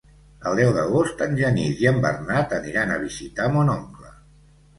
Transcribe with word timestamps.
El 0.51 0.55
deu 0.61 0.69
d'agost 0.77 1.21
en 1.25 1.37
Genís 1.41 1.83
i 1.83 1.89
en 1.91 1.99
Bernat 2.07 2.57
aniran 2.59 2.95
a 2.95 2.99
visitar 3.05 3.47
mon 3.59 3.71
oncle. 3.77 4.13